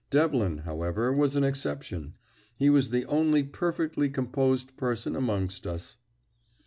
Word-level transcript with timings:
Devlin, 0.09 0.57
however, 0.57 1.13
was 1.13 1.35
an 1.35 1.43
exception; 1.43 2.15
he 2.55 2.71
was 2.71 2.89
the 2.89 3.05
only 3.05 3.43
perfectly 3.43 4.09
composed 4.09 4.75
person 4.75 5.15
amongst 5.15 5.67
us. 5.67 5.97